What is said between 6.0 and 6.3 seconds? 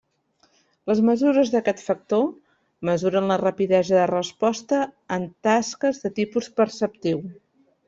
de